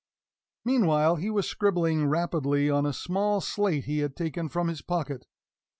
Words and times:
Meanwhile 0.65 1.17
he 1.17 1.29
was 1.29 1.47
scribbling 1.47 2.07
rapidly 2.07 2.71
on 2.71 2.87
a 2.87 2.91
small 2.91 3.39
slate 3.39 3.83
he 3.85 3.99
had 3.99 4.15
taken 4.15 4.49
from 4.49 4.67
his 4.67 4.81
pocket. 4.81 5.27